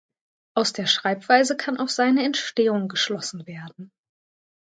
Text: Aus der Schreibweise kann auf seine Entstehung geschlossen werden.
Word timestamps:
Aus 0.57 0.73
der 0.73 0.87
Schreibweise 0.87 1.55
kann 1.55 1.77
auf 1.77 1.91
seine 1.91 2.23
Entstehung 2.23 2.87
geschlossen 2.87 3.45
werden. 3.45 3.91